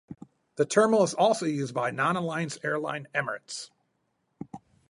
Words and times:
The 0.55 0.65
terminal 0.65 1.03
is 1.03 1.13
also 1.13 1.45
used 1.45 1.75
by 1.75 1.91
non-alliance 1.91 2.57
airline 2.63 3.07
Emirates. 3.13 3.69